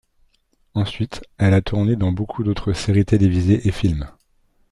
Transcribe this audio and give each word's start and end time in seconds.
Ensuite, 0.73 1.21
elle 1.37 1.53
a 1.53 1.61
tourné 1.61 1.95
dans 1.95 2.11
beaucoup 2.11 2.43
d'autres 2.43 2.73
séries 2.73 3.05
télévisées 3.05 3.67
et 3.67 3.71
films. 3.71 4.09